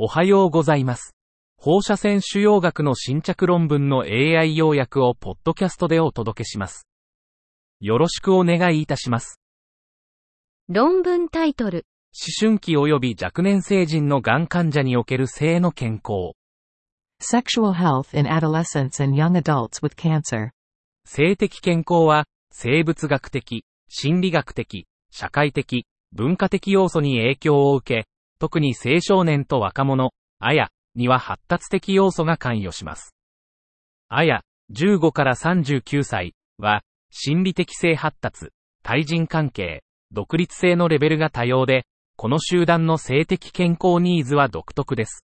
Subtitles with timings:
[0.00, 1.16] おはようございます。
[1.56, 6.86] 放射線腫瘍学の新着論文の AI 要約をポッドキャストでお届けします。
[7.80, 9.40] よろしくお願いいたします。
[10.68, 11.84] 論文タイトル、
[12.14, 16.36] 思春期及び若年成人のがん患者における性の健康。
[17.20, 20.50] Sexual health in adolescents and young adults with cancer.
[21.06, 28.08] 性的健康は、生物学的、心理学的、社会的、文化的要素に影響を受け、
[28.38, 33.14] 特に青少年と若者、あや、には発達的要素が関与します。
[34.08, 34.42] あや、
[34.72, 38.50] 15から39歳は、心理的性発達、
[38.82, 39.82] 対人関係、
[40.12, 41.84] 独立性のレベルが多様で、
[42.16, 45.24] この集団の性的健康ニーズは独特です。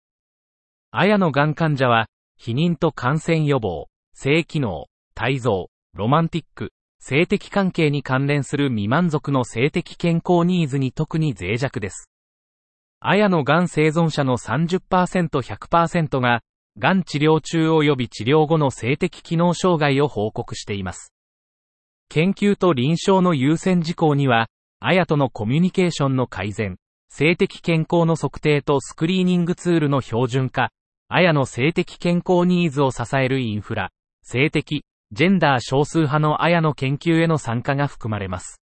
[0.92, 2.08] あやのがん患者は、
[2.40, 12.10] 避妊と感染予防、性機能、体造、ロマンティック、性的関係に関連する未満足の性的健康ニーズに特に脆弱です。
[13.04, 14.80] あやのがん生存者の30%、
[15.42, 16.44] 100%が、
[16.78, 21.12] がん治療中及び治療後の性的機能障害を報告しています。
[22.10, 24.50] 研究と臨床の優先事項には、
[24.80, 26.78] あやとのコミュニケーションの改善、
[27.10, 30.70] 性的健康の測定とスクリーニングツールの標準化、
[31.08, 33.90] あやの性的健康ニーズを支えるインフラ、
[34.22, 38.62] 性的、ジェンダー少数派のあやの研究への参加が含まれます。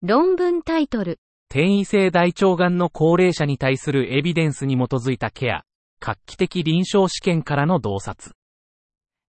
[0.00, 1.20] 論文タイトル、
[1.52, 5.64] 転移性大腸がんの高齢者に対するエビデンスに基づいたケア、
[6.00, 8.32] 画期的臨床試験からの洞察。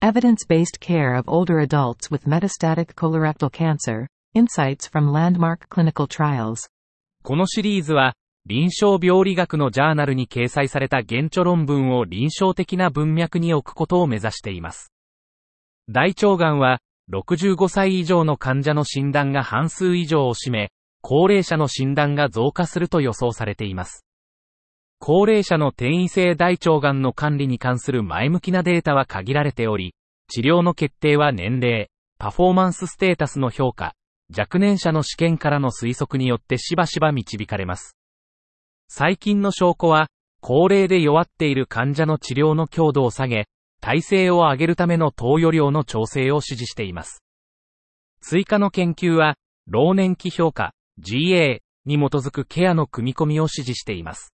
[0.00, 4.06] Evidence-based care of older adults with metastatic colorectal cancer.
[4.36, 6.68] Insights from landmark clinical trials.
[7.24, 8.14] このシリーズは、
[8.46, 14.92] 臨床病理学のジャーナルに掲載された原著論文を臨床的な文脈に置くことを目指しています。
[15.90, 16.78] 大腸がんは、
[17.12, 20.70] 65歳以上の患者の診断が半数以上を占め、
[21.02, 24.06] 高齢者の診断が増加すると予想されています。
[25.00, 29.96] 高齢者の転移性大腸がんの管理に関する前向きなデータは限られており、
[30.28, 33.94] 治療の決定は年齢、パフォーマンスステータスの評価、
[34.34, 37.96] 若年者の試験からの推測によってしばしば導かれます。
[38.88, 40.06] 最近の証拠は、
[40.40, 43.48] 高齢で弱っている患者の治療の強度を下げ、
[43.80, 47.24] 耐性を上げるための投与量の調整を指示しています。
[48.20, 49.34] 追加の研究は、
[49.66, 54.32] 老年期評価、GA に基づくケアの組み込みを指示しています。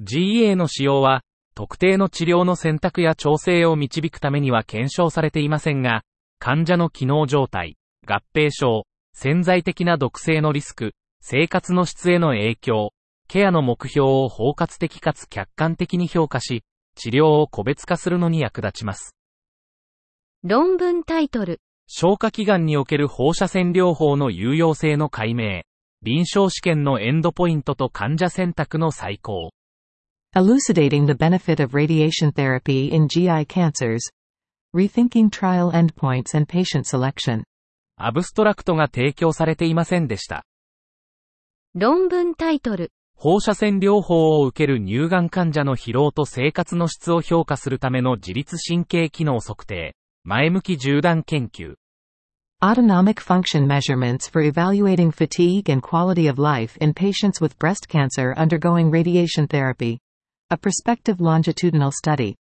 [0.00, 1.22] GA の使用は、
[1.54, 6.02] 特定の治療の選択や調整を導くためには検証されていませんが、
[6.38, 7.76] 患者の機能状態、
[8.06, 12.92] 合併症、潜在的な毒性のリスク、生活の質への影響、
[13.28, 16.64] ケアの目標を包括的かつ客観的に評価し、
[16.96, 19.14] 治療を個別化するのに役立ちます。
[20.42, 21.60] 論文タイトル、
[21.92, 25.62] 消化器官における放射線療法の有用性の解明、
[26.02, 29.50] 臨床試験のエンドポイントと患者選択の再考。
[30.36, 33.98] Elucidating the benefit of radiation therapy in GI cancers.
[34.72, 37.42] Rethinking trial endpoints and patient selection.
[37.96, 40.44] アブストラクトが提供されていませんでした。
[41.74, 51.79] 論文タイトル、放射線療法を受ける乳がん患者の疲労と生活の質を評価するための自律神経機能測定、前向き縦断研究。
[52.62, 58.90] Autonomic function measurements for evaluating fatigue and quality of life in patients with breast cancer undergoing
[58.90, 59.98] radiation therapy.
[60.50, 62.36] A prospective longitudinal study.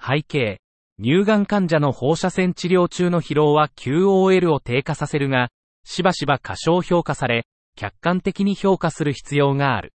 [0.00, 0.58] 背景。
[0.98, 5.50] 乳がん患者の放射線治療中の疲労は QOL を低下させるが、
[5.84, 7.44] しばしば過小評価され、
[7.76, 9.92] 客観的に評価する必要がある。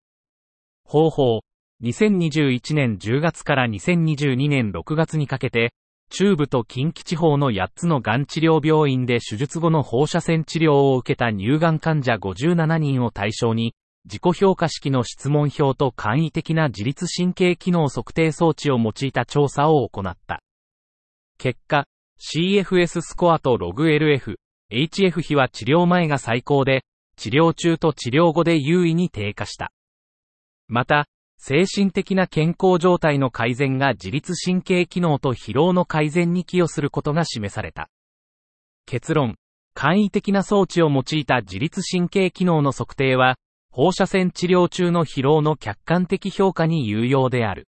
[0.82, 1.40] 方法。
[1.84, 5.74] 2021年10月から2022年6月にかけて、
[6.10, 13.74] 中部と近畿地方の8つのがん治療病院で手術後の放射線治療を受けた乳がん患者57人を対象に、
[14.06, 20.42] 自己評価式の質問票と簡易的な自律神経機能測定装置を用いた調査を行った。
[21.38, 21.86] 結果、
[22.18, 24.34] CFS スコアと LogLF、
[24.72, 26.84] HF 比は治療前が最高で、
[27.16, 29.70] 治療中と治療後で優位に低下した。
[30.66, 31.06] また、
[31.42, 37.88] 精神的な健康状態の改善が自律神経機能と疲労の改善に寄与することが示された。
[38.84, 39.36] 結論、
[39.72, 43.36] 簡易的な装置を用いた自律神経機能の測定は、
[43.70, 47.68] 放射線治療中の疲労の客観的評価に有用である。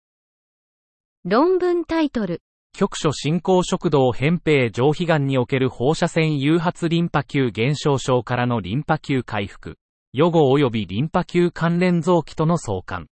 [1.24, 2.42] 論文タイトル、
[2.74, 9.78] 局所進行食道扁平上皮癌における放射線誘発リンパ球減少症からのリンパ球回復、
[10.12, 13.06] 予後及びリンパ球関連臓器との相関。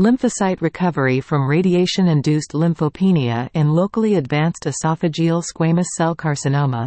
[0.00, 6.86] Lymphocyte recovery from radiation-induced lymphopenia in locally advanced esophageal squamous cell carcinoma.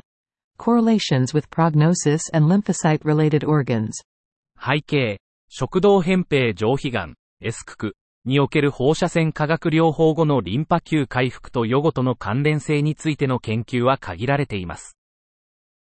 [0.57, 4.01] Correlations with prognosis and lymphocyte-related organs.
[4.57, 7.95] 背景、食道扁平上皮癌、エスクク、
[8.25, 14.97] における放射線化学療法後のリンパ球回復と予後との関連性についての研究は限られています。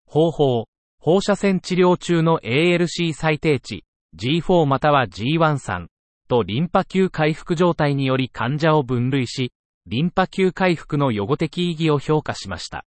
[0.05, 0.67] 方法、
[0.99, 3.87] 放射線治療中の ALC 最低値、
[4.19, 5.92] G4 または G1 3
[6.33, 9.53] とリンパ球回復状態により患者を分類し、
[9.85, 12.87] リンパ球回復の予後的意義を評価しました。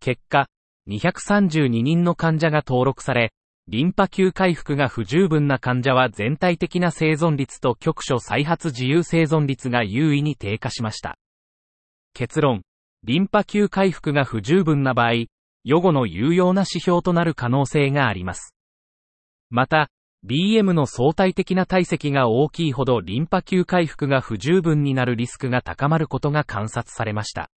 [0.00, 0.48] 結果、
[0.88, 3.32] 232人の患者が登録され、
[3.68, 11.18] リンパ球回復が不十分な患者は全体的な生存率と局所再発自由生存率が優位に低下しました。
[12.14, 12.62] 結論、
[13.04, 15.26] リンパ球回復が不十分な場合、
[15.62, 18.56] 予後の有用な指標となる可能性があります。
[19.50, 19.88] また、
[20.26, 27.50] BM の相対的な体積が大きいほどリンパ球回復が不十分になるリスクが高まることが観察されました。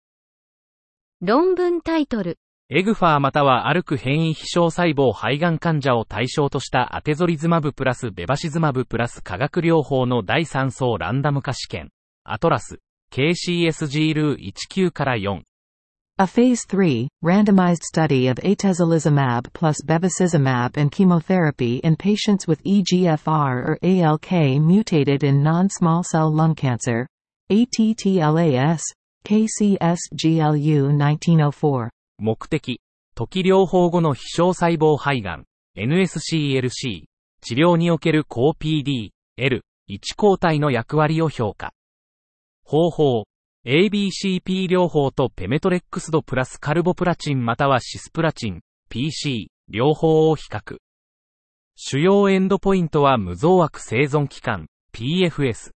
[1.22, 2.38] 論文タイトル
[2.70, 11.90] エグファーまたは歩く変異非小細胞肺がん患者を対象としたアテゾリズマブプラスベバシズマブプラス化学療法の第3層ランダム化試験。
[12.24, 12.80] アトラス、
[13.12, 15.42] KCSG ルー19から4。
[16.19, 23.79] A phase 3, randomized study of atezolizumab plus bevacizumab and chemotherapy in patients with EGFR or
[23.83, 27.07] ALK mutated in non-small cell lung cancer,
[27.51, 28.83] ATTLAS,
[29.27, 31.91] KCSGLU 1904.
[32.19, 32.81] 目的、
[33.15, 35.45] 時療法後の非小細胞肺がん、
[35.77, 37.05] NSCLC、
[37.43, 41.75] 治療における抗 PD、L、1抗体の役割を評価。
[42.65, 43.25] 方法、
[43.64, 50.78] ABCP 療法とペメトレックスドプラスカルボプラチンまたはシスプラチン、PC、両方を比較。
[51.76, 55.70] 主要エンドポイントは無増悪生存期間、PFS。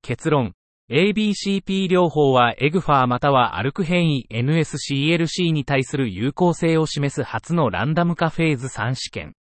[0.01, 0.53] 結論、
[0.89, 9.33] ABCP 療法はエグファーまたはアルク変異 NSCLC に対する有効性を示す初のランダム化フェーズ3試験。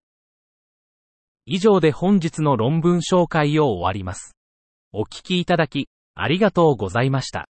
[1.47, 4.37] 以上で本日の論文紹介を終わります。
[4.93, 7.47] お聞きいただき、ありがとうございました。